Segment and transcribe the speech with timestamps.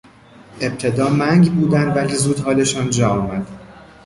[0.61, 3.47] ابتدا منگ بودند ولی زود حالشان جا آمد.